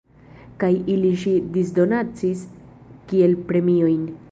[0.63, 2.43] Kaj ilin ŝi disdonacis
[3.13, 4.05] kiel premiojn.